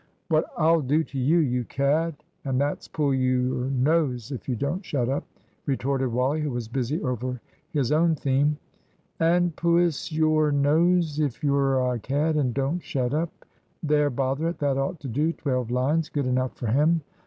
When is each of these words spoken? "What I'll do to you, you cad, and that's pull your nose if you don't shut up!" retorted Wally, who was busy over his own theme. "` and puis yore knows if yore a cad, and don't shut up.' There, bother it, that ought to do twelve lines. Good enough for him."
"What 0.29 0.45
I'll 0.57 0.81
do 0.81 1.03
to 1.03 1.19
you, 1.19 1.37
you 1.37 1.63
cad, 1.63 2.15
and 2.43 2.59
that's 2.59 2.87
pull 2.87 3.13
your 3.13 3.65
nose 3.69 4.31
if 4.31 4.49
you 4.49 4.55
don't 4.55 4.83
shut 4.83 5.07
up!" 5.09 5.23
retorted 5.67 6.07
Wally, 6.11 6.41
who 6.41 6.49
was 6.49 6.67
busy 6.67 6.99
over 7.03 7.39
his 7.69 7.91
own 7.91 8.15
theme. 8.15 8.57
"` 8.57 8.57
and 9.19 9.55
puis 9.55 10.11
yore 10.11 10.51
knows 10.51 11.19
if 11.19 11.43
yore 11.43 11.93
a 11.93 11.99
cad, 11.99 12.35
and 12.35 12.51
don't 12.55 12.81
shut 12.81 13.13
up.' 13.13 13.45
There, 13.83 14.09
bother 14.09 14.47
it, 14.47 14.57
that 14.57 14.75
ought 14.75 14.99
to 15.01 15.07
do 15.07 15.33
twelve 15.33 15.69
lines. 15.69 16.09
Good 16.09 16.25
enough 16.25 16.57
for 16.57 16.65
him." 16.65 17.01